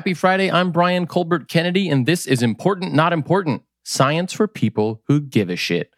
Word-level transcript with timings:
Happy 0.00 0.14
Friday. 0.14 0.50
I'm 0.50 0.72
Brian 0.72 1.06
Colbert 1.06 1.46
Kennedy, 1.50 1.90
and 1.90 2.06
this 2.06 2.26
is 2.26 2.42
Important 2.42 2.94
Not 2.94 3.12
Important 3.12 3.64
Science 3.84 4.32
for 4.32 4.48
People 4.48 5.02
Who 5.08 5.20
Give 5.20 5.50
a 5.50 5.56
Shit. 5.56 5.92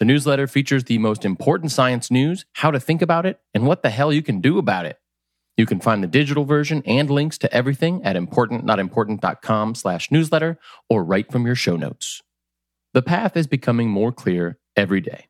The 0.00 0.04
newsletter 0.04 0.48
features 0.48 0.82
the 0.82 0.98
most 0.98 1.24
important 1.24 1.70
science 1.70 2.10
news, 2.10 2.44
how 2.54 2.72
to 2.72 2.80
think 2.80 3.02
about 3.02 3.24
it, 3.24 3.38
and 3.54 3.64
what 3.64 3.84
the 3.84 3.90
hell 3.90 4.12
you 4.12 4.20
can 4.20 4.40
do 4.40 4.58
about 4.58 4.84
it. 4.84 4.98
You 5.56 5.64
can 5.64 5.78
find 5.78 6.02
the 6.02 6.08
digital 6.08 6.44
version 6.44 6.82
and 6.86 7.08
links 7.08 7.38
to 7.38 7.54
everything 7.54 8.02
at 8.02 8.16
importantnotimportant.com 8.16 9.76
slash 9.76 10.10
newsletter 10.10 10.58
or 10.90 11.04
right 11.04 11.30
from 11.30 11.46
your 11.46 11.54
show 11.54 11.76
notes. 11.76 12.22
The 12.94 13.02
path 13.02 13.36
is 13.36 13.46
becoming 13.46 13.88
more 13.88 14.10
clear 14.10 14.58
every 14.74 15.00
day. 15.00 15.28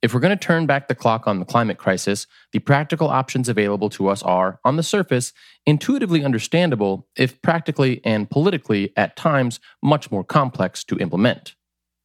If 0.00 0.14
we're 0.14 0.20
going 0.20 0.36
to 0.36 0.44
turn 0.44 0.66
back 0.66 0.86
the 0.86 0.94
clock 0.94 1.26
on 1.26 1.40
the 1.40 1.44
climate 1.44 1.76
crisis, 1.76 2.28
the 2.52 2.60
practical 2.60 3.08
options 3.08 3.48
available 3.48 3.90
to 3.90 4.06
us 4.06 4.22
are, 4.22 4.60
on 4.64 4.76
the 4.76 4.84
surface, 4.84 5.32
intuitively 5.66 6.24
understandable, 6.24 7.08
if 7.16 7.42
practically 7.42 8.00
and 8.04 8.30
politically 8.30 8.92
at 8.96 9.16
times 9.16 9.58
much 9.82 10.12
more 10.12 10.22
complex 10.22 10.84
to 10.84 10.98
implement. 10.98 11.56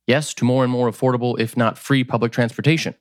Yes 0.08 0.34
to 0.36 0.46
more 0.46 0.64
and 0.64 0.72
more 0.72 0.90
affordable, 0.90 1.40
if 1.40 1.56
not 1.56 1.78
free, 1.78 2.04
public 2.04 2.32
transportation. 2.32 2.96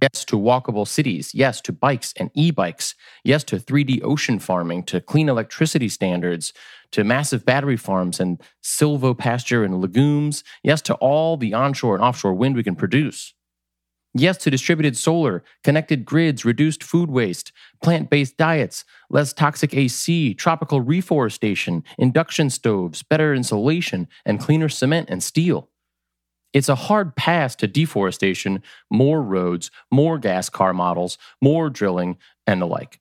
Yes 0.00 0.24
to 0.24 0.36
walkable 0.36 0.88
cities. 0.88 1.32
Yes 1.32 1.60
to 1.60 1.72
bikes 1.72 2.12
and 2.16 2.30
e 2.34 2.50
bikes. 2.50 2.96
Yes 3.22 3.44
to 3.44 3.58
3D 3.58 4.02
ocean 4.02 4.40
farming, 4.40 4.82
to 4.84 5.00
clean 5.00 5.28
electricity 5.28 5.88
standards, 5.88 6.52
to 6.90 7.04
massive 7.04 7.44
battery 7.44 7.76
farms 7.76 8.18
and 8.18 8.42
silvopasture 8.64 9.64
and 9.64 9.80
legumes. 9.80 10.42
Yes 10.64 10.82
to 10.82 10.94
all 10.94 11.36
the 11.36 11.54
onshore 11.54 11.94
and 11.94 12.02
offshore 12.02 12.34
wind 12.34 12.56
we 12.56 12.64
can 12.64 12.74
produce. 12.74 13.34
Yes 14.14 14.36
to 14.38 14.50
distributed 14.50 14.96
solar, 14.96 15.42
connected 15.64 16.04
grids, 16.04 16.44
reduced 16.44 16.82
food 16.82 17.10
waste, 17.10 17.50
plant 17.82 18.10
based 18.10 18.36
diets, 18.36 18.84
less 19.08 19.32
toxic 19.32 19.74
AC, 19.74 20.34
tropical 20.34 20.82
reforestation, 20.82 21.82
induction 21.96 22.50
stoves, 22.50 23.02
better 23.02 23.32
insulation, 23.32 24.08
and 24.26 24.38
cleaner 24.38 24.68
cement 24.68 25.08
and 25.08 25.22
steel. 25.22 25.70
It's 26.52 26.68
a 26.68 26.74
hard 26.74 27.16
pass 27.16 27.56
to 27.56 27.66
deforestation, 27.66 28.62
more 28.90 29.22
roads, 29.22 29.70
more 29.90 30.18
gas 30.18 30.50
car 30.50 30.74
models, 30.74 31.16
more 31.40 31.70
drilling, 31.70 32.18
and 32.46 32.60
the 32.60 32.66
like. 32.66 33.00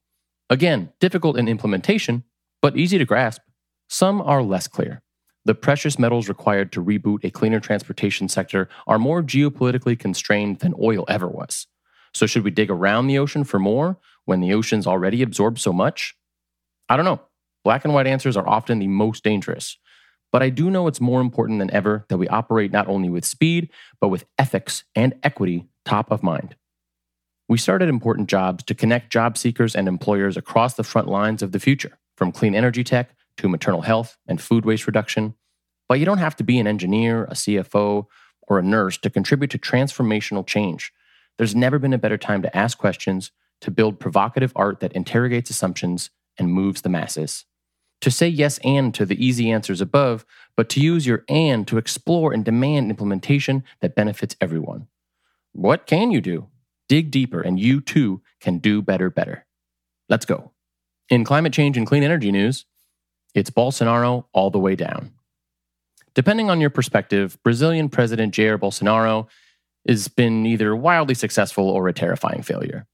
Again, 0.49 0.93
difficult 1.01 1.37
in 1.37 1.49
implementation, 1.49 2.23
but 2.61 2.77
easy 2.77 2.97
to 2.97 3.05
grasp. 3.05 3.41
Some 3.89 4.21
are 4.21 4.41
less 4.41 4.69
clear. 4.69 5.01
The 5.45 5.55
precious 5.55 5.97
metals 5.97 6.29
required 6.29 6.71
to 6.73 6.83
reboot 6.83 7.23
a 7.23 7.31
cleaner 7.31 7.59
transportation 7.59 8.27
sector 8.27 8.69
are 8.85 8.99
more 8.99 9.23
geopolitically 9.23 9.97
constrained 9.97 10.59
than 10.59 10.75
oil 10.79 11.05
ever 11.07 11.27
was. 11.27 11.67
So, 12.13 12.25
should 12.25 12.43
we 12.43 12.51
dig 12.51 12.69
around 12.69 13.07
the 13.07 13.17
ocean 13.17 13.43
for 13.43 13.57
more 13.57 13.97
when 14.25 14.39
the 14.39 14.53
ocean's 14.53 14.85
already 14.85 15.21
absorbed 15.21 15.59
so 15.59 15.73
much? 15.73 16.15
I 16.89 16.95
don't 16.95 17.05
know. 17.05 17.21
Black 17.63 17.85
and 17.85 17.93
white 17.93 18.07
answers 18.07 18.37
are 18.37 18.47
often 18.47 18.79
the 18.79 18.87
most 18.87 19.23
dangerous. 19.23 19.77
But 20.31 20.43
I 20.43 20.49
do 20.49 20.69
know 20.69 20.87
it's 20.87 21.01
more 21.01 21.21
important 21.21 21.59
than 21.59 21.71
ever 21.71 22.05
that 22.09 22.17
we 22.17 22.27
operate 22.27 22.71
not 22.71 22.87
only 22.87 23.09
with 23.09 23.25
speed, 23.25 23.69
but 23.99 24.09
with 24.09 24.25
ethics 24.37 24.83
and 24.95 25.13
equity 25.23 25.67
top 25.85 26.11
of 26.11 26.23
mind. 26.23 26.55
We 27.49 27.57
started 27.57 27.89
important 27.89 28.29
jobs 28.29 28.63
to 28.65 28.75
connect 28.75 29.11
job 29.11 29.37
seekers 29.37 29.75
and 29.75 29.87
employers 29.87 30.37
across 30.37 30.75
the 30.75 30.83
front 30.83 31.07
lines 31.07 31.41
of 31.41 31.51
the 31.51 31.59
future, 31.59 31.97
from 32.15 32.31
clean 32.31 32.55
energy 32.55 32.83
tech 32.83 33.09
to 33.41 33.49
maternal 33.49 33.81
health 33.81 34.17
and 34.27 34.41
food 34.41 34.65
waste 34.65 34.87
reduction. 34.87 35.35
But 35.87 35.99
you 35.99 36.05
don't 36.05 36.17
have 36.17 36.35
to 36.37 36.43
be 36.43 36.57
an 36.57 36.67
engineer, 36.67 37.25
a 37.25 37.33
CFO, 37.33 38.07
or 38.47 38.59
a 38.59 38.63
nurse 38.63 38.97
to 38.99 39.09
contribute 39.09 39.51
to 39.51 39.59
transformational 39.59 40.47
change. 40.47 40.91
There's 41.37 41.55
never 41.55 41.77
been 41.77 41.93
a 41.93 41.97
better 41.97 42.17
time 42.17 42.41
to 42.41 42.57
ask 42.57 42.77
questions, 42.77 43.31
to 43.61 43.71
build 43.71 43.99
provocative 43.99 44.53
art 44.55 44.79
that 44.79 44.93
interrogates 44.93 45.49
assumptions 45.49 46.09
and 46.37 46.51
moves 46.51 46.81
the 46.81 46.89
masses 46.89 47.45
to 48.01 48.11
say 48.11 48.27
yes 48.27 48.59
and 48.63 48.93
to 48.95 49.05
the 49.05 49.23
easy 49.23 49.49
answers 49.49 49.79
above, 49.79 50.25
but 50.57 50.67
to 50.69 50.81
use 50.81 51.05
your 51.05 51.23
and 51.29 51.67
to 51.67 51.77
explore 51.77 52.33
and 52.33 52.43
demand 52.43 52.89
implementation 52.89 53.63
that 53.79 53.95
benefits 53.95 54.35
everyone. 54.41 54.87
What 55.53 55.85
can 55.85 56.11
you 56.11 56.19
do? 56.19 56.47
Dig 56.89 57.11
deeper, 57.11 57.41
and 57.41 57.59
you 57.59 57.79
too 57.79 58.21
can 58.41 58.57
do 58.57 58.81
better, 58.81 59.09
better. 59.09 59.45
Let's 60.09 60.25
go. 60.25 60.51
In 61.09 61.23
climate 61.23 61.53
change 61.53 61.77
and 61.77 61.87
clean 61.87 62.03
energy 62.03 62.31
news, 62.31 62.65
it's 63.33 63.49
Bolsonaro 63.49 64.25
all 64.33 64.49
the 64.49 64.59
way 64.59 64.75
down. 64.75 65.11
Depending 66.13 66.49
on 66.49 66.59
your 66.59 66.69
perspective, 66.69 67.37
Brazilian 67.43 67.89
President 67.89 68.33
Jair 68.33 68.57
Bolsonaro 68.57 69.27
has 69.87 70.07
been 70.07 70.45
either 70.45 70.75
wildly 70.75 71.15
successful 71.15 71.69
or 71.69 71.87
a 71.87 71.93
terrifying 71.93 72.43
failure. 72.43 72.85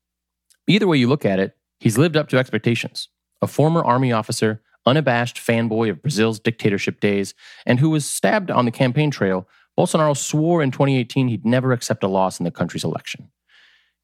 Either 0.67 0.87
way 0.87 0.97
you 0.97 1.07
look 1.07 1.25
at 1.25 1.39
it, 1.39 1.57
he's 1.79 1.97
lived 1.97 2.15
up 2.15 2.29
to 2.29 2.37
expectations. 2.37 3.09
A 3.41 3.47
former 3.47 3.83
army 3.83 4.11
officer 4.11 4.61
unabashed 4.87 5.37
fanboy 5.37 5.89
of 5.89 6.01
Brazil's 6.01 6.39
dictatorship 6.39 6.99
days, 6.99 7.35
and 7.65 7.79
who 7.79 7.89
was 7.89 8.05
stabbed 8.05 8.49
on 8.49 8.65
the 8.65 8.71
campaign 8.71 9.11
trail, 9.11 9.47
Bolsonaro 9.77 10.17
swore 10.17 10.63
in 10.63 10.71
2018 10.71 11.27
he'd 11.27 11.45
never 11.45 11.73
accept 11.73 12.03
a 12.03 12.07
loss 12.07 12.39
in 12.39 12.45
the 12.45 12.51
country's 12.51 12.85
election. 12.85 13.29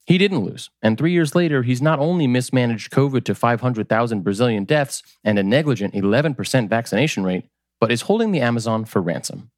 He 0.05 0.17
didn't 0.17 0.43
lose, 0.43 0.69
and 0.81 0.97
three 0.97 1.13
years 1.13 1.33
later, 1.33 1.63
he's 1.63 1.81
not 1.81 1.99
only 1.99 2.27
mismanaged 2.27 2.91
COVID 2.91 3.23
to 3.23 3.35
500,000 3.35 4.21
Brazilian 4.21 4.65
deaths 4.65 5.01
and 5.23 5.39
a 5.39 5.43
negligent 5.43 5.93
11% 5.93 6.69
vaccination 6.69 7.23
rate, 7.23 7.45
but 7.79 7.91
is 7.91 8.01
holding 8.01 8.31
the 8.31 8.41
Amazon 8.41 8.83
for 8.83 9.01
ransom. 9.01 9.51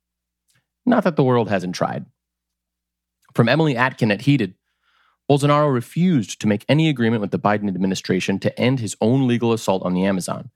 Not 0.85 1.03
that 1.03 1.15
the 1.15 1.23
world 1.23 1.49
hasn't 1.49 1.73
tried. 1.73 2.05
From 3.33 3.49
Emily 3.49 3.75
Atkin 3.75 4.11
at 4.11 4.21
Heated, 4.21 4.53
Bolsonaro 5.29 5.73
refused 5.73 6.39
to 6.41 6.47
make 6.47 6.63
any 6.69 6.89
agreement 6.89 7.21
with 7.21 7.31
the 7.31 7.39
Biden 7.39 7.67
administration 7.67 8.39
to 8.39 8.59
end 8.59 8.79
his 8.79 8.95
own 9.01 9.27
legal 9.27 9.51
assault 9.51 9.81
on 9.83 9.95
the 9.95 10.05
Amazon, 10.05 10.51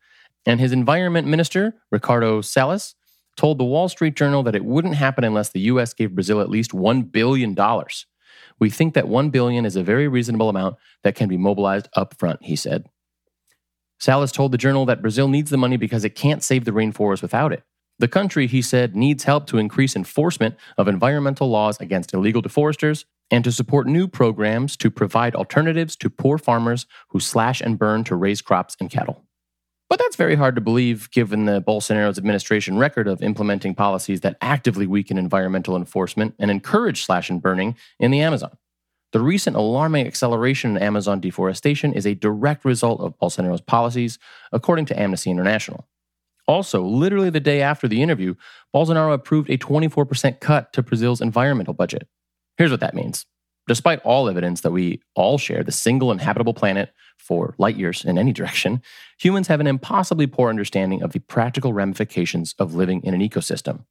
and 0.46 0.60
his 0.60 0.72
environment 0.72 1.28
minister, 1.28 1.76
Ricardo 1.92 2.42
Salles, 2.42 2.94
told 3.36 3.58
the 3.58 3.66
Wall 3.66 3.90
Street 3.90 4.16
Journal 4.16 4.44
that 4.44 4.56
it 4.56 4.66
wouldn't 4.66 4.96
happen 4.96 5.24
unless 5.24 5.50
the 5.50 5.62
US 5.62 5.94
gave 5.94 6.14
Brazil 6.14 6.42
at 6.42 6.50
least 6.50 6.72
$1 6.72 7.12
billion. 7.12 7.56
We 8.59 8.70
think 8.70 8.94
that 8.94 9.08
1 9.08 9.30
billion 9.30 9.66
is 9.66 9.75
a 9.75 9.84
very 9.84 10.08
reasonable 10.08 10.50
amount 10.50 10.75
that 11.03 11.16
can 11.16 11.28
be 11.28 11.38
mobilized 11.38 11.88
up 11.96 12.16
front, 12.18 12.44
he 12.44 12.56
said. 12.56 12.86
Salles 14.00 14.31
told 14.31 14.52
the 14.52 14.58
journal 14.58 14.86
that 14.86 15.02
Brazil 15.02 15.28
needs 15.28 15.50
the 15.50 15.58
money 15.58 15.78
because 15.78 16.06
it 16.06 16.16
can't 16.16 16.44
save 16.44 16.66
the 16.66 16.72
rainforest 16.72 17.22
without 17.22 17.52
it. 17.52 17.64
The 18.00 18.08
country, 18.08 18.48
he 18.48 18.62
said, 18.62 18.96
needs 18.96 19.25
help 19.25 19.46
to 19.48 19.58
increase 19.58 19.96
enforcement 19.96 20.56
of 20.78 20.88
environmental 20.88 21.50
laws 21.50 21.80
against 21.81 22.14
illegal 22.14 22.42
deforesters 22.42 23.03
and 23.30 23.44
to 23.44 23.52
support 23.52 23.88
new 23.88 24.08
programs 24.08 24.78
to 24.78 24.90
provide 24.90 25.36
alternatives 25.36 25.98
to 25.98 26.09
poor 26.09 26.38
farmers 26.38 26.86
who 27.09 27.19
slash 27.19 27.59
and 27.59 27.78
burn 27.78 28.06
to 28.06 28.16
raise 28.16 28.42
crops 28.42 28.78
and 28.80 28.90
cattle. 28.90 29.25
But 29.90 29.98
that's 29.98 30.16
very 30.16 30.36
hard 30.36 30.54
to 30.56 30.62
believe 30.62 31.10
given 31.10 31.46
the 31.46 31.62
Bolsonaro's 31.62 32.20
administration 32.20 32.78
record 32.78 33.08
of 33.08 33.24
implementing 33.24 33.74
policies 33.74 34.22
that 34.22 34.38
actively 34.40 34.86
weaken 34.86 35.18
environmental 35.18 35.76
enforcement 35.76 36.36
and 36.38 36.52
encourage 36.52 37.04
slash 37.04 37.30
and 37.30 37.42
burning 37.42 37.76
in 38.00 38.12
the 38.12 38.22
Amazon. 38.22 38.56
The 39.12 39.20
recent 39.20 39.56
alarming 39.56 40.06
acceleration 40.06 40.78
in 40.78 40.84
Amazon 40.84 41.20
deforestation 41.20 41.94
is 41.94 42.06
a 42.06 42.14
direct 42.14 42.64
result 42.64 43.02
of 43.02 43.18
Bolsonaro's 43.18 43.62
policies, 43.62 44.20
according 44.52 44.86
to 44.86 45.00
Amnesty 45.00 45.32
International. 45.32 45.88
Also, 46.48 46.84
literally 46.84 47.32
the 47.32 47.40
day 47.40 47.62
after 47.62 47.88
the 47.88 48.04
interview, 48.04 48.36
Bolsonaro 48.74 49.14
approved 49.14 49.50
a 49.50 49.58
24% 49.58 50.40
cut 50.40 50.72
to 50.74 50.84
Brazil's 50.84 51.22
environmental 51.22 51.74
budget. 51.74 52.08
Here's 52.58 52.72
what 52.72 52.82
that 52.82 52.94
means 52.94 53.26
Despite 53.69 54.02
all 54.02 54.28
evidence 54.28 54.62
that 54.62 54.72
we 54.72 55.00
all 55.13 55.38
share 55.38 55.63
the 55.63 55.72
single 55.72 56.12
inhabitable 56.12 56.56
planet 56.56 56.91
for 57.19 57.53
light 57.59 57.78
years 57.78 58.03
in 58.03 58.18
any 58.18 58.34
direction, 58.34 58.81
humans 59.19 59.47
have 59.47 59.59
an 59.59 59.68
impossibly 59.68 60.25
poor 60.25 60.50
understanding 60.50 61.03
of 61.03 61.12
the 61.12 61.19
practical 61.19 61.72
ramifications 61.72 62.56
of 62.57 62.74
living 62.74 63.03
in 63.03 63.13
an 63.13 63.22
ecosystem. 63.22 63.85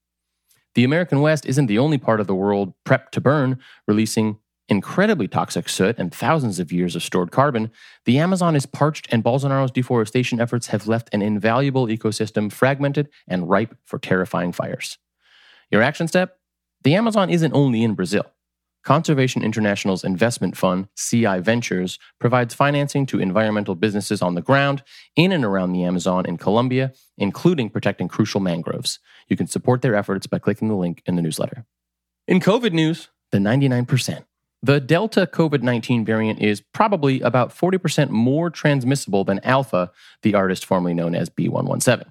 The 0.74 0.82
American 0.82 1.20
West 1.20 1.46
isn't 1.46 1.66
the 1.66 1.78
only 1.78 1.96
part 1.96 2.18
of 2.18 2.26
the 2.26 2.34
world 2.34 2.74
prepped 2.84 3.10
to 3.10 3.20
burn, 3.20 3.60
releasing 3.86 4.40
incredibly 4.68 5.28
toxic 5.28 5.68
soot 5.68 5.94
and 5.96 6.12
thousands 6.12 6.58
of 6.58 6.72
years 6.72 6.96
of 6.96 7.04
stored 7.04 7.30
carbon. 7.30 7.70
The 8.04 8.18
Amazon 8.18 8.56
is 8.56 8.66
parched, 8.66 9.06
and 9.12 9.22
Bolsonaro's 9.22 9.70
deforestation 9.70 10.40
efforts 10.40 10.66
have 10.66 10.88
left 10.88 11.08
an 11.14 11.22
invaluable 11.22 11.86
ecosystem 11.86 12.50
fragmented 12.50 13.10
and 13.28 13.48
ripe 13.48 13.76
for 13.84 14.00
terrifying 14.00 14.50
fires. 14.50 14.98
Your 15.70 15.82
action 15.82 16.08
step? 16.08 16.40
The 16.82 16.96
Amazon 16.96 17.30
isn't 17.30 17.54
only 17.54 17.84
in 17.84 17.94
Brazil. 17.94 18.24
Conservation 18.84 19.42
International's 19.42 20.04
investment 20.04 20.56
fund, 20.56 20.88
CI 20.96 21.40
Ventures, 21.40 21.98
provides 22.18 22.54
financing 22.54 23.06
to 23.06 23.20
environmental 23.20 23.74
businesses 23.74 24.22
on 24.22 24.34
the 24.34 24.42
ground 24.42 24.82
in 25.16 25.32
and 25.32 25.44
around 25.44 25.72
the 25.72 25.84
Amazon 25.84 26.24
in 26.26 26.38
Colombia, 26.38 26.92
including 27.16 27.70
protecting 27.70 28.08
crucial 28.08 28.40
mangroves. 28.40 28.98
You 29.28 29.36
can 29.36 29.46
support 29.46 29.82
their 29.82 29.94
efforts 29.94 30.26
by 30.26 30.38
clicking 30.38 30.68
the 30.68 30.76
link 30.76 31.02
in 31.06 31.16
the 31.16 31.22
newsletter. 31.22 31.66
In 32.26 32.40
COVID 32.40 32.72
news, 32.72 33.08
the 33.30 33.38
99%. 33.38 34.24
The 34.62 34.80
Delta 34.80 35.28
COVID 35.32 35.62
19 35.62 36.04
variant 36.04 36.40
is 36.40 36.60
probably 36.60 37.20
about 37.20 37.50
40% 37.56 38.10
more 38.10 38.50
transmissible 38.50 39.22
than 39.22 39.38
Alpha, 39.44 39.92
the 40.22 40.34
artist 40.34 40.64
formerly 40.64 40.94
known 40.94 41.14
as 41.14 41.30
B117. 41.30 42.10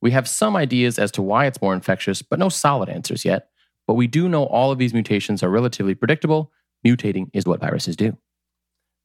We 0.00 0.12
have 0.12 0.28
some 0.28 0.56
ideas 0.56 0.98
as 0.98 1.10
to 1.12 1.22
why 1.22 1.46
it's 1.46 1.60
more 1.60 1.74
infectious, 1.74 2.22
but 2.22 2.38
no 2.38 2.48
solid 2.48 2.88
answers 2.88 3.24
yet. 3.24 3.48
But 3.86 3.94
we 3.94 4.06
do 4.06 4.28
know 4.28 4.44
all 4.44 4.70
of 4.72 4.78
these 4.78 4.94
mutations 4.94 5.42
are 5.42 5.50
relatively 5.50 5.94
predictable. 5.94 6.52
Mutating 6.86 7.28
is 7.32 7.46
what 7.46 7.60
viruses 7.60 7.96
do. 7.96 8.16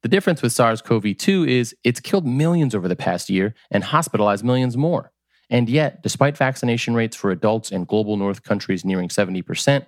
The 0.02 0.10
difference 0.10 0.42
with 0.42 0.54
SARS 0.54 0.82
CoV 0.82 1.18
2 1.18 1.46
is 1.46 1.76
it's 1.84 2.00
killed 2.00 2.26
millions 2.26 2.74
over 2.74 2.88
the 2.88 2.96
past 2.96 3.30
year 3.30 3.54
and 3.70 3.84
hospitalized 3.84 4.46
millions 4.46 4.78
more. 4.78 5.12
And 5.50 5.68
yet, 5.68 6.04
despite 6.04 6.38
vaccination 6.38 6.94
rates 6.94 7.16
for 7.16 7.32
adults 7.32 7.72
in 7.72 7.84
global 7.86 8.16
north 8.16 8.44
countries 8.44 8.86
nearing 8.86 9.10
70%, 9.10 9.86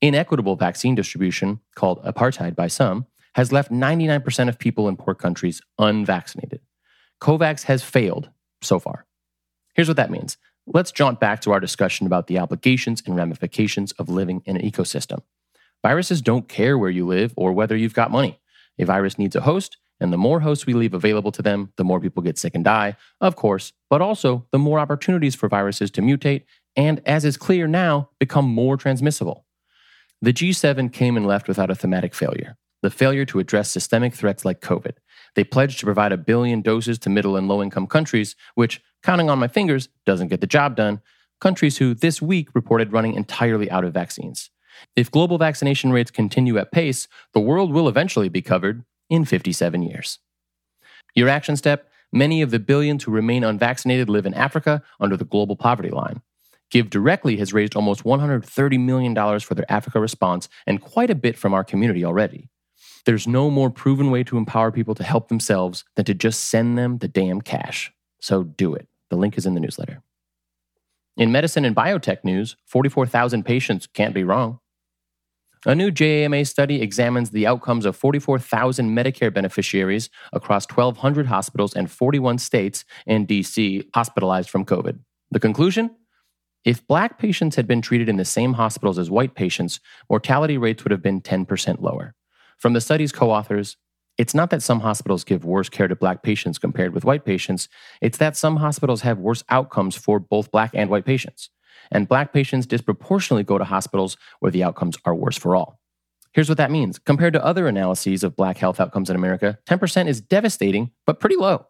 inequitable 0.00 0.56
vaccine 0.56 0.94
distribution, 0.94 1.60
called 1.76 2.02
apartheid 2.04 2.56
by 2.56 2.66
some, 2.66 3.06
has 3.34 3.52
left 3.52 3.70
99% 3.70 4.48
of 4.48 4.58
people 4.58 4.88
in 4.88 4.96
poor 4.96 5.14
countries 5.14 5.62
unvaccinated. 5.78 6.60
COVAX 7.20 7.64
has 7.64 7.82
failed 7.82 8.30
so 8.62 8.78
far. 8.78 9.06
Here's 9.74 9.88
what 9.88 9.96
that 9.96 10.10
means. 10.10 10.36
Let's 10.66 10.92
jaunt 10.92 11.18
back 11.18 11.40
to 11.40 11.52
our 11.52 11.58
discussion 11.58 12.06
about 12.06 12.28
the 12.28 12.38
obligations 12.38 13.02
and 13.04 13.16
ramifications 13.16 13.92
of 13.92 14.08
living 14.08 14.42
in 14.44 14.56
an 14.56 14.62
ecosystem. 14.62 15.22
Viruses 15.82 16.22
don't 16.22 16.48
care 16.48 16.78
where 16.78 16.90
you 16.90 17.04
live 17.04 17.34
or 17.36 17.52
whether 17.52 17.76
you've 17.76 17.94
got 17.94 18.12
money. 18.12 18.38
A 18.78 18.84
virus 18.84 19.18
needs 19.18 19.34
a 19.34 19.40
host, 19.40 19.78
and 19.98 20.12
the 20.12 20.18
more 20.18 20.40
hosts 20.40 20.64
we 20.64 20.74
leave 20.74 20.94
available 20.94 21.32
to 21.32 21.42
them, 21.42 21.72
the 21.76 21.84
more 21.84 22.00
people 22.00 22.22
get 22.22 22.38
sick 22.38 22.54
and 22.54 22.64
die, 22.64 22.96
of 23.20 23.34
course, 23.34 23.72
but 23.90 24.00
also 24.00 24.46
the 24.52 24.58
more 24.58 24.78
opportunities 24.78 25.34
for 25.34 25.48
viruses 25.48 25.90
to 25.92 26.00
mutate 26.00 26.44
and, 26.76 27.02
as 27.06 27.24
is 27.24 27.36
clear 27.36 27.66
now, 27.66 28.08
become 28.18 28.46
more 28.46 28.76
transmissible. 28.76 29.44
The 30.22 30.32
G7 30.32 30.92
came 30.92 31.16
and 31.16 31.26
left 31.26 31.48
without 31.48 31.70
a 31.70 31.74
thematic 31.74 32.14
failure 32.14 32.56
the 32.82 32.90
failure 32.90 33.24
to 33.24 33.38
address 33.38 33.70
systemic 33.70 34.12
threats 34.12 34.44
like 34.44 34.60
COVID. 34.60 34.94
They 35.36 35.44
pledged 35.44 35.78
to 35.78 35.86
provide 35.86 36.12
a 36.12 36.16
billion 36.16 36.62
doses 36.62 36.98
to 37.00 37.10
middle 37.10 37.36
and 37.36 37.48
low 37.48 37.62
income 37.62 37.86
countries, 37.86 38.34
which, 38.56 38.82
counting 39.02 39.30
on 39.30 39.38
my 39.38 39.48
fingers, 39.48 39.88
doesn't 40.06 40.28
get 40.28 40.40
the 40.40 40.46
job 40.46 40.76
done. 40.76 41.00
Countries 41.40 41.78
who 41.78 41.94
this 41.94 42.22
week 42.22 42.48
reported 42.54 42.92
running 42.92 43.14
entirely 43.14 43.70
out 43.70 43.84
of 43.84 43.92
vaccines. 43.92 44.50
If 44.96 45.10
global 45.10 45.38
vaccination 45.38 45.92
rates 45.92 46.10
continue 46.10 46.58
at 46.58 46.72
pace, 46.72 47.08
the 47.34 47.40
world 47.40 47.72
will 47.72 47.88
eventually 47.88 48.28
be 48.28 48.42
covered 48.42 48.84
in 49.10 49.24
57 49.24 49.82
years. 49.82 50.18
Your 51.14 51.28
action 51.28 51.56
step 51.56 51.88
many 52.12 52.42
of 52.42 52.50
the 52.50 52.58
billions 52.58 53.04
who 53.04 53.10
remain 53.10 53.42
unvaccinated 53.42 54.08
live 54.08 54.26
in 54.26 54.34
Africa 54.34 54.82
under 55.00 55.16
the 55.16 55.24
global 55.24 55.56
poverty 55.56 55.90
line. 55.90 56.20
Give 56.70 56.88
Directly 56.88 57.36
has 57.36 57.52
raised 57.52 57.76
almost 57.76 58.04
$130 58.04 58.80
million 58.80 59.40
for 59.40 59.54
their 59.54 59.70
Africa 59.70 60.00
response 60.00 60.48
and 60.66 60.80
quite 60.80 61.10
a 61.10 61.14
bit 61.14 61.36
from 61.36 61.52
our 61.52 61.64
community 61.64 62.04
already. 62.04 62.48
There's 63.04 63.26
no 63.26 63.50
more 63.50 63.68
proven 63.68 64.10
way 64.10 64.24
to 64.24 64.38
empower 64.38 64.70
people 64.70 64.94
to 64.94 65.04
help 65.04 65.28
themselves 65.28 65.84
than 65.96 66.04
to 66.06 66.14
just 66.14 66.44
send 66.44 66.78
them 66.78 66.98
the 66.98 67.08
damn 67.08 67.40
cash. 67.40 67.92
So 68.20 68.44
do 68.44 68.74
it. 68.74 68.88
The 69.12 69.18
link 69.18 69.36
is 69.36 69.44
in 69.44 69.52
the 69.52 69.60
newsletter. 69.60 70.02
In 71.18 71.32
medicine 71.32 71.66
and 71.66 71.76
biotech 71.76 72.24
news, 72.24 72.56
44,000 72.64 73.44
patients 73.44 73.86
can't 73.86 74.14
be 74.14 74.24
wrong. 74.24 74.58
A 75.66 75.74
new 75.74 75.90
JAMA 75.90 76.46
study 76.46 76.80
examines 76.80 77.28
the 77.28 77.46
outcomes 77.46 77.84
of 77.84 77.94
44,000 77.94 78.88
Medicare 78.88 79.30
beneficiaries 79.30 80.08
across 80.32 80.64
1,200 80.66 81.26
hospitals 81.26 81.74
and 81.74 81.90
41 81.90 82.38
states 82.38 82.86
and 83.06 83.28
DC 83.28 83.84
hospitalized 83.94 84.48
from 84.48 84.64
COVID. 84.64 84.98
The 85.30 85.40
conclusion? 85.40 85.94
If 86.64 86.86
black 86.86 87.18
patients 87.18 87.56
had 87.56 87.66
been 87.66 87.82
treated 87.82 88.08
in 88.08 88.16
the 88.16 88.24
same 88.24 88.54
hospitals 88.54 88.98
as 88.98 89.10
white 89.10 89.34
patients, 89.34 89.78
mortality 90.08 90.56
rates 90.56 90.84
would 90.84 90.90
have 90.90 91.02
been 91.02 91.20
10% 91.20 91.82
lower. 91.82 92.14
From 92.56 92.72
the 92.72 92.80
study's 92.80 93.12
co 93.12 93.30
authors, 93.30 93.76
it's 94.18 94.34
not 94.34 94.50
that 94.50 94.62
some 94.62 94.80
hospitals 94.80 95.24
give 95.24 95.44
worse 95.44 95.68
care 95.68 95.88
to 95.88 95.96
black 95.96 96.22
patients 96.22 96.58
compared 96.58 96.94
with 96.94 97.04
white 97.04 97.24
patients, 97.24 97.68
it's 98.00 98.18
that 98.18 98.36
some 98.36 98.56
hospitals 98.56 99.02
have 99.02 99.18
worse 99.18 99.42
outcomes 99.48 99.96
for 99.96 100.18
both 100.18 100.50
black 100.50 100.70
and 100.74 100.90
white 100.90 101.04
patients. 101.04 101.50
And 101.90 102.08
black 102.08 102.32
patients 102.32 102.66
disproportionately 102.66 103.44
go 103.44 103.58
to 103.58 103.64
hospitals 103.64 104.16
where 104.40 104.52
the 104.52 104.64
outcomes 104.64 104.96
are 105.04 105.14
worse 105.14 105.36
for 105.36 105.56
all. 105.56 105.80
Here's 106.32 106.48
what 106.48 106.58
that 106.58 106.70
means. 106.70 106.98
Compared 106.98 107.34
to 107.34 107.44
other 107.44 107.68
analyses 107.68 108.22
of 108.22 108.36
black 108.36 108.56
health 108.56 108.80
outcomes 108.80 109.10
in 109.10 109.16
America, 109.16 109.58
10% 109.66 110.08
is 110.08 110.20
devastating, 110.20 110.90
but 111.06 111.20
pretty 111.20 111.36
low. 111.36 111.66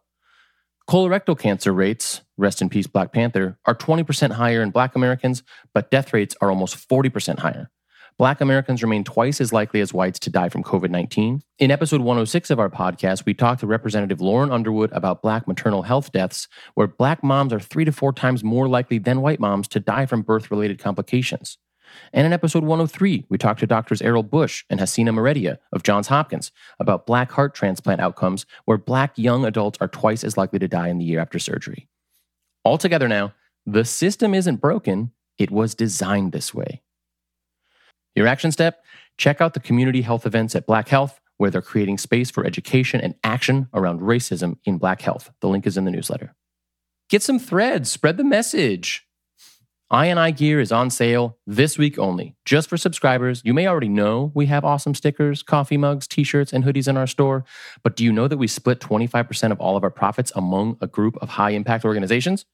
Colorectal 0.89 1.37
cancer 1.37 1.73
rates, 1.73 2.21
rest 2.37 2.61
in 2.61 2.69
peace, 2.69 2.87
Black 2.87 3.13
Panther, 3.13 3.57
are 3.65 3.75
20% 3.75 4.31
higher 4.31 4.61
in 4.61 4.69
black 4.69 4.95
Americans, 4.95 5.43
but 5.73 5.91
death 5.91 6.13
rates 6.13 6.35
are 6.41 6.49
almost 6.49 6.89
40% 6.89 7.39
higher. 7.39 7.69
Black 8.17 8.41
Americans 8.41 8.83
remain 8.83 9.03
twice 9.03 9.41
as 9.41 9.51
likely 9.51 9.81
as 9.81 9.93
whites 9.93 10.19
to 10.19 10.29
die 10.29 10.49
from 10.49 10.63
COVID 10.63 10.89
19. 10.91 11.41
In 11.57 11.71
episode 11.71 12.01
106 12.01 12.51
of 12.51 12.59
our 12.59 12.69
podcast, 12.69 13.25
we 13.25 13.33
talked 13.33 13.61
to 13.61 13.67
Representative 13.67 14.21
Lauren 14.21 14.51
Underwood 14.51 14.91
about 14.91 15.23
Black 15.23 15.47
maternal 15.47 15.81
health 15.81 16.11
deaths, 16.11 16.47
where 16.75 16.85
Black 16.85 17.23
moms 17.23 17.51
are 17.51 17.59
three 17.59 17.85
to 17.85 17.91
four 17.91 18.13
times 18.13 18.43
more 18.43 18.67
likely 18.67 18.99
than 18.99 19.21
white 19.21 19.39
moms 19.39 19.67
to 19.69 19.79
die 19.79 20.05
from 20.05 20.21
birth 20.21 20.51
related 20.51 20.77
complications. 20.77 21.57
And 22.11 22.25
in 22.25 22.33
episode 22.33 22.63
103, 22.63 23.25
we 23.29 23.37
talked 23.37 23.59
to 23.61 23.67
doctors 23.67 24.01
Errol 24.01 24.23
Bush 24.23 24.63
and 24.69 24.79
Hasina 24.79 25.09
Meredia 25.09 25.57
of 25.71 25.83
Johns 25.83 26.07
Hopkins 26.07 26.51
about 26.79 27.07
Black 27.07 27.31
heart 27.31 27.55
transplant 27.55 27.99
outcomes, 27.99 28.45
where 28.65 28.77
Black 28.77 29.17
young 29.17 29.43
adults 29.43 29.79
are 29.81 29.87
twice 29.87 30.23
as 30.23 30.37
likely 30.37 30.59
to 30.59 30.67
die 30.67 30.89
in 30.89 30.99
the 30.99 31.05
year 31.05 31.19
after 31.19 31.39
surgery. 31.39 31.87
Altogether 32.63 33.07
now, 33.07 33.33
the 33.65 33.85
system 33.85 34.35
isn't 34.35 34.57
broken, 34.57 35.11
it 35.39 35.49
was 35.49 35.73
designed 35.73 36.31
this 36.31 36.53
way. 36.53 36.82
Your 38.15 38.27
action 38.27 38.51
step 38.51 38.83
check 39.17 39.41
out 39.41 39.53
the 39.53 39.59
community 39.59 40.01
health 40.01 40.25
events 40.25 40.55
at 40.55 40.65
Black 40.65 40.87
Health, 40.87 41.19
where 41.37 41.51
they're 41.51 41.61
creating 41.61 41.97
space 41.97 42.31
for 42.31 42.45
education 42.45 42.99
and 42.99 43.15
action 43.23 43.67
around 43.73 44.01
racism 44.01 44.57
in 44.65 44.77
Black 44.77 45.01
health. 45.01 45.31
The 45.39 45.49
link 45.49 45.67
is 45.67 45.77
in 45.77 45.85
the 45.85 45.91
newsletter. 45.91 46.35
Get 47.09 47.21
some 47.21 47.39
threads, 47.39 47.91
spread 47.91 48.17
the 48.17 48.23
message. 48.23 49.05
INI 49.91 50.35
gear 50.35 50.59
is 50.59 50.71
on 50.71 50.89
sale 50.89 51.37
this 51.45 51.77
week 51.77 51.99
only, 51.99 52.35
just 52.45 52.67
for 52.67 52.77
subscribers. 52.77 53.43
You 53.45 53.53
may 53.53 53.67
already 53.67 53.89
know 53.89 54.31
we 54.33 54.47
have 54.47 54.65
awesome 54.65 54.95
stickers, 54.95 55.43
coffee 55.43 55.77
mugs, 55.77 56.07
t 56.07 56.23
shirts, 56.23 56.51
and 56.51 56.63
hoodies 56.63 56.87
in 56.87 56.97
our 56.97 57.05
store, 57.05 57.45
but 57.83 57.95
do 57.95 58.03
you 58.03 58.11
know 58.11 58.27
that 58.27 58.37
we 58.37 58.47
split 58.47 58.79
25% 58.79 59.51
of 59.51 59.61
all 59.61 59.77
of 59.77 59.83
our 59.83 59.91
profits 59.91 60.31
among 60.35 60.77
a 60.81 60.87
group 60.87 61.15
of 61.21 61.29
high 61.29 61.51
impact 61.51 61.85
organizations? 61.85 62.45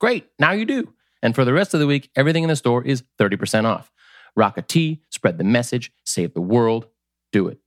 Great, 0.00 0.26
now 0.40 0.50
you 0.50 0.64
do. 0.64 0.92
And 1.22 1.36
for 1.36 1.44
the 1.44 1.52
rest 1.52 1.72
of 1.72 1.78
the 1.78 1.86
week, 1.86 2.10
everything 2.16 2.42
in 2.42 2.48
the 2.48 2.56
store 2.56 2.84
is 2.84 3.04
30% 3.20 3.64
off. 3.64 3.92
Rock 4.36 4.58
a 4.58 4.62
T, 4.62 5.02
spread 5.10 5.38
the 5.38 5.44
message, 5.44 5.92
save 6.04 6.34
the 6.34 6.40
world, 6.40 6.86
do 7.32 7.48
it. 7.48 7.58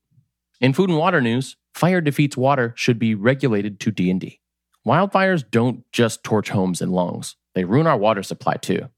In 0.60 0.74
food 0.74 0.90
and 0.90 0.98
water 0.98 1.22
news, 1.22 1.58
fire 1.74 2.02
defeats 2.02 2.38
water 2.38 2.74
should 2.76 3.00
be 3.00 3.16
regulated 3.16 3.80
to 3.82 3.92
D&D. 3.92 4.40
Wildfires 4.86 5.44
don't 5.50 5.84
just 5.92 6.24
torch 6.24 6.50
homes 6.50 6.82
and 6.82 6.92
lungs. 6.92 7.36
They 7.54 7.64
ruin 7.64 7.88
our 7.88 7.98
water 7.98 8.24
supply 8.24 8.56
too. 8.56 8.90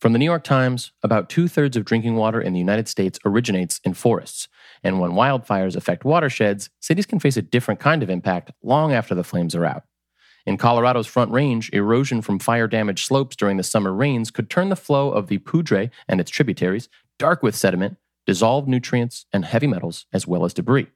From 0.00 0.12
the 0.12 0.18
New 0.18 0.24
York 0.24 0.42
Times, 0.42 0.90
about 1.04 1.28
two 1.28 1.46
thirds 1.46 1.76
of 1.76 1.84
drinking 1.84 2.16
water 2.16 2.40
in 2.40 2.52
the 2.52 2.58
United 2.58 2.88
States 2.88 3.20
originates 3.24 3.80
in 3.84 3.94
forests. 3.94 4.48
And 4.82 4.98
when 4.98 5.12
wildfires 5.12 5.76
affect 5.76 6.04
watersheds, 6.04 6.70
cities 6.80 7.06
can 7.06 7.20
face 7.20 7.36
a 7.36 7.42
different 7.42 7.78
kind 7.78 8.02
of 8.02 8.10
impact 8.10 8.50
long 8.64 8.92
after 8.92 9.14
the 9.14 9.22
flames 9.22 9.54
are 9.54 9.64
out. 9.64 9.84
In 10.44 10.56
Colorado's 10.56 11.06
Front 11.06 11.30
Range, 11.30 11.70
erosion 11.72 12.20
from 12.20 12.38
fire 12.38 12.66
damaged 12.66 13.06
slopes 13.06 13.36
during 13.36 13.56
the 13.56 13.62
summer 13.62 13.92
rains 13.92 14.30
could 14.30 14.50
turn 14.50 14.70
the 14.70 14.76
flow 14.76 15.10
of 15.10 15.28
the 15.28 15.38
Poudre 15.38 15.90
and 16.08 16.20
its 16.20 16.30
tributaries 16.30 16.88
dark 17.18 17.42
with 17.42 17.54
sediment, 17.54 17.96
dissolved 18.26 18.68
nutrients, 18.68 19.26
and 19.32 19.44
heavy 19.44 19.68
metals, 19.68 20.06
as 20.12 20.26
well 20.26 20.44
as 20.44 20.52
debris. 20.52 20.88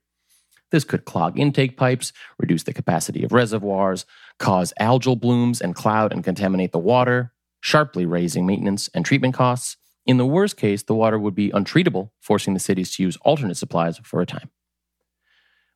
This 0.73 0.83
could 0.83 1.05
clog 1.05 1.39
intake 1.39 1.77
pipes, 1.77 2.13
reduce 2.39 2.65
the 2.65 2.73
capacity 2.73 3.23
of 3.23 3.33
reservoirs, 3.33 4.05
cause 4.41 4.73
algal 4.81 5.19
blooms 5.19 5.61
and 5.61 5.77
cloud 5.77 6.13
and 6.13 6.25
contaminate 6.25 6.73
the 6.73 6.79
water, 6.81 7.33
sharply 7.61 8.05
raising 8.05 8.47
maintenance 8.47 8.89
and 8.93 9.05
treatment 9.05 9.35
costs. 9.35 9.77
In 10.05 10.17
the 10.17 10.27
worst 10.27 10.57
case, 10.57 10.83
the 10.83 10.95
water 10.95 11.19
would 11.19 11.35
be 11.35 11.51
untreatable, 11.51 12.11
forcing 12.21 12.55
the 12.55 12.61
cities 12.61 12.95
to 12.97 13.05
use 13.05 13.17
alternate 13.19 13.57
supplies 13.57 13.99
for 13.99 14.21
a 14.21 14.27
time. 14.27 14.51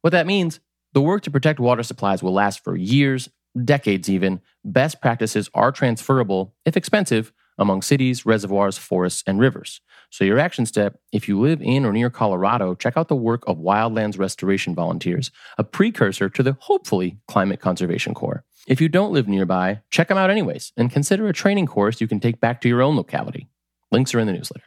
What 0.01 0.11
that 0.11 0.27
means, 0.27 0.59
the 0.93 1.01
work 1.01 1.23
to 1.23 1.31
protect 1.31 1.61
water 1.61 1.85
supplies 1.85 2.23
will 2.23 2.33
last 2.33 2.65
for 2.65 2.77
years 2.77 3.29
decades 3.65 4.09
even, 4.09 4.41
best 4.65 5.01
practices 5.01 5.51
are 5.55 5.73
transferable, 5.73 6.55
if 6.65 6.77
expensive, 6.77 7.33
among 7.59 7.83
cities, 7.83 8.25
reservoirs, 8.25 8.79
forests, 8.79 9.23
and 9.27 9.39
rivers. 9.39 9.81
So, 10.11 10.25
your 10.25 10.39
action 10.39 10.67
step 10.67 10.99
if 11.13 11.29
you 11.29 11.39
live 11.39 11.61
in 11.63 11.85
or 11.85 11.93
near 11.93 12.11
Colorado, 12.11 12.75
check 12.75 12.97
out 12.97 13.09
the 13.09 13.15
work 13.15 13.45
of 13.47 13.59
Wildlands 13.59 14.19
Restoration 14.19 14.75
Volunteers, 14.75 15.31
a 15.59 15.65
precursor 15.65 16.29
to 16.31 16.43
the 16.43 16.57
hopefully 16.59 17.19
Climate 17.29 17.61
Conservation 17.61 18.15
Corps. 18.15 18.45
If 18.67 18.81
you 18.81 18.89
don't 18.89 19.13
live 19.13 19.29
nearby, 19.29 19.83
check 19.91 20.09
them 20.09 20.19
out 20.19 20.31
anyways 20.31 20.73
and 20.77 20.91
consider 20.91 21.29
a 21.29 21.33
training 21.33 21.67
course 21.67 22.01
you 22.01 22.09
can 22.09 22.21
take 22.21 22.41
back 22.41 22.61
to 22.63 22.69
your 22.69 22.83
own 22.83 22.97
locality. 22.97 23.49
Links 23.93 24.15
are 24.15 24.21
in 24.21 24.27
the 24.27 24.33
newsletter. 24.33 24.67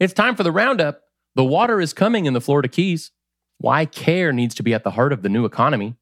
It's 0.00 0.12
time 0.12 0.36
for 0.36 0.42
the 0.42 0.52
roundup. 0.52 1.02
The 1.34 1.44
water 1.44 1.80
is 1.80 1.92
coming 1.92 2.26
in 2.26 2.34
the 2.34 2.40
Florida 2.40 2.68
Keys. 2.68 3.10
Why 3.58 3.86
care 3.86 4.32
needs 4.32 4.54
to 4.56 4.62
be 4.62 4.74
at 4.74 4.84
the 4.84 4.90
heart 4.90 5.12
of 5.12 5.22
the 5.22 5.28
new 5.28 5.44
economy. 5.44 5.96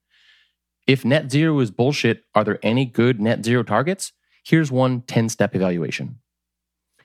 If 0.91 1.05
net 1.05 1.31
zero 1.31 1.61
is 1.61 1.71
bullshit, 1.71 2.25
are 2.35 2.43
there 2.43 2.59
any 2.65 2.85
good 2.85 3.21
net 3.21 3.45
zero 3.45 3.63
targets? 3.63 4.11
Here's 4.45 4.73
one 4.73 5.03
10 5.03 5.29
step 5.29 5.55
evaluation. 5.55 6.19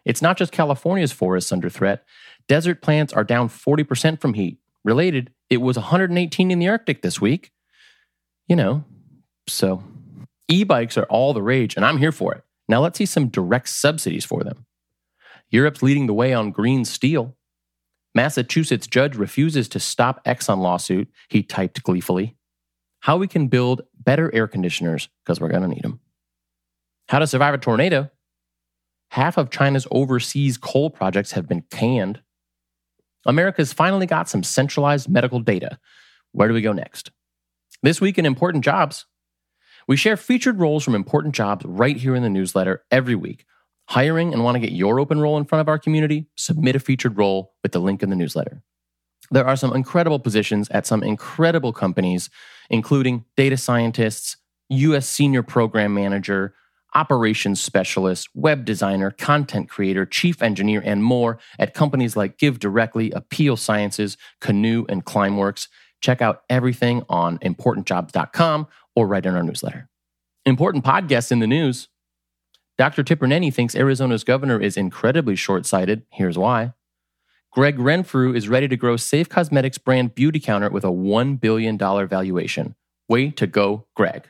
It's 0.03 0.23
not 0.23 0.37
just 0.37 0.51
California's 0.51 1.11
forests 1.11 1.51
under 1.51 1.69
threat. 1.69 2.03
Desert 2.47 2.81
plants 2.81 3.13
are 3.13 3.23
down 3.23 3.47
40% 3.47 4.19
from 4.19 4.33
heat. 4.33 4.57
Related, 4.83 5.31
it 5.51 5.57
was 5.57 5.77
118 5.77 6.49
in 6.49 6.57
the 6.57 6.67
Arctic 6.67 7.03
this 7.03 7.21
week. 7.21 7.51
You 8.47 8.55
know, 8.55 8.85
so 9.47 9.83
e 10.47 10.63
bikes 10.63 10.97
are 10.97 11.05
all 11.05 11.35
the 11.35 11.43
rage, 11.43 11.75
and 11.75 11.85
I'm 11.85 11.99
here 11.99 12.11
for 12.11 12.33
it. 12.33 12.43
Now 12.67 12.81
let's 12.81 12.97
see 12.97 13.05
some 13.05 13.27
direct 13.27 13.69
subsidies 13.69 14.25
for 14.25 14.43
them. 14.43 14.65
Europe's 15.51 15.83
leading 15.83 16.07
the 16.07 16.13
way 16.15 16.33
on 16.33 16.49
green 16.49 16.85
steel. 16.85 17.37
Massachusetts 18.15 18.87
judge 18.87 19.15
refuses 19.15 19.69
to 19.69 19.79
stop 19.79 20.25
Exxon 20.25 20.57
lawsuit, 20.57 21.07
he 21.29 21.43
typed 21.43 21.83
gleefully 21.83 22.35
how 23.05 23.17
we 23.17 23.27
can 23.27 23.47
build 23.47 23.83
better 24.03 24.33
air 24.33 24.47
conditioners 24.47 25.09
because 25.23 25.39
we're 25.39 25.47
going 25.47 25.61
to 25.61 25.67
need 25.67 25.83
them. 25.83 25.99
How 27.07 27.19
to 27.19 27.27
survive 27.27 27.53
a 27.53 27.59
tornado. 27.59 28.09
Half 29.11 29.37
of 29.37 29.51
China's 29.51 29.85
overseas 29.91 30.57
coal 30.57 30.89
projects 30.89 31.33
have 31.33 31.47
been 31.47 31.61
canned. 31.69 32.19
America's 33.27 33.71
finally 33.71 34.07
got 34.07 34.27
some 34.27 34.41
centralized 34.41 35.07
medical 35.07 35.39
data. 35.39 35.77
Where 36.31 36.47
do 36.47 36.55
we 36.55 36.61
go 36.61 36.73
next? 36.73 37.11
This 37.83 38.01
week 38.01 38.17
in 38.17 38.25
Important 38.25 38.65
Jobs, 38.65 39.05
we 39.87 39.97
share 39.97 40.17
featured 40.17 40.59
roles 40.59 40.83
from 40.83 40.95
important 40.95 41.35
jobs 41.35 41.63
right 41.63 41.97
here 41.97 42.15
in 42.15 42.23
the 42.23 42.29
newsletter 42.29 42.85
every 42.89 43.13
week. 43.13 43.45
Hiring 43.87 44.33
and 44.33 44.43
want 44.43 44.55
to 44.55 44.59
get 44.59 44.71
your 44.71 44.99
open 44.99 45.21
role 45.21 45.37
in 45.37 45.45
front 45.45 45.61
of 45.61 45.69
our 45.69 45.77
community? 45.77 46.25
Submit 46.37 46.75
a 46.75 46.79
featured 46.79 47.19
role 47.19 47.53
with 47.61 47.71
the 47.71 47.79
link 47.79 48.01
in 48.01 48.09
the 48.09 48.15
newsletter. 48.15 48.63
There 49.31 49.45
are 49.45 49.55
some 49.55 49.73
incredible 49.73 50.19
positions 50.19 50.69
at 50.69 50.85
some 50.85 51.03
incredible 51.03 51.73
companies, 51.73 52.29
including 52.69 53.25
data 53.35 53.57
scientists, 53.57 54.37
US 54.69 55.07
senior 55.07 55.43
program 55.43 55.93
manager, 55.93 56.53
operations 56.93 57.61
specialist, 57.61 58.29
web 58.33 58.65
designer, 58.65 59.11
content 59.11 59.69
creator, 59.69 60.05
chief 60.05 60.41
engineer, 60.41 60.81
and 60.83 61.03
more 61.03 61.37
at 61.59 61.73
companies 61.73 62.15
like 62.15 62.37
Give 62.37 62.57
Directly, 62.57 63.11
Apeel 63.11 63.59
Sciences, 63.59 64.17
Canoe, 64.39 64.85
and 64.87 65.05
Climeworks. 65.05 65.67
Check 66.01 66.21
out 66.21 66.43
everything 66.49 67.03
on 67.09 67.37
importantjobs.com 67.39 68.67
or 68.95 69.07
right 69.07 69.25
in 69.25 69.35
our 69.35 69.43
newsletter. 69.43 69.89
Important 70.45 70.85
podcasts 70.85 71.31
in 71.31 71.39
the 71.39 71.47
news. 71.47 71.89
Dr. 72.77 73.03
Tipper 73.03 73.27
Nenny 73.27 73.51
thinks 73.51 73.75
Arizona's 73.75 74.23
governor 74.23 74.59
is 74.59 74.77
incredibly 74.77 75.35
short 75.35 75.65
sighted. 75.65 76.03
Here's 76.11 76.37
why. 76.37 76.73
Gregg 77.55 77.79
Renfrew 77.79 78.35
is 78.35 78.49
ready 78.49 78.67
to 78.67 78.75
grow 78.75 78.97
Safe 78.97 79.29
Cosmetics 79.29 79.77
brand 79.77 80.13
Beauty 80.13 80.41
Counter 80.41 80.69
with 80.69 80.83
a 80.83 80.89
$1 80.89 81.39
billion 81.39 81.77
valuation. 81.77 82.75
Way 83.07 83.29
to 83.29 83.47
go, 83.47 83.87
Gregg. 83.95 84.27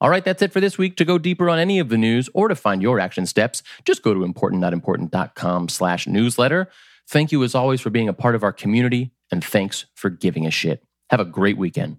All 0.00 0.08
right, 0.08 0.24
that's 0.24 0.40
it 0.40 0.50
for 0.50 0.58
this 0.58 0.78
week. 0.78 0.96
To 0.96 1.04
go 1.04 1.18
deeper 1.18 1.50
on 1.50 1.58
any 1.58 1.78
of 1.78 1.90
the 1.90 1.98
news 1.98 2.30
or 2.32 2.48
to 2.48 2.54
find 2.54 2.80
your 2.80 2.98
action 2.98 3.26
steps, 3.26 3.62
just 3.84 4.02
go 4.02 4.14
to 4.14 4.20
importantnotimportant.com 4.20 5.68
slash 5.68 6.06
newsletter. 6.06 6.70
Thank 7.06 7.30
you 7.30 7.44
as 7.44 7.54
always 7.54 7.82
for 7.82 7.90
being 7.90 8.08
a 8.08 8.14
part 8.14 8.34
of 8.34 8.42
our 8.42 8.54
community, 8.54 9.10
and 9.30 9.44
thanks 9.44 9.84
for 9.94 10.08
giving 10.08 10.46
a 10.46 10.50
shit. 10.50 10.82
Have 11.10 11.20
a 11.20 11.26
great 11.26 11.58
weekend. 11.58 11.98